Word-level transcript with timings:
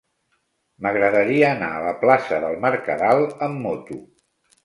M'agradaria 0.85 1.51
anar 1.57 1.67
a 1.75 1.83
la 1.83 1.91
plaça 2.05 2.41
del 2.45 2.57
Mercadal 2.65 3.23
amb 3.49 3.63
moto. 3.67 4.01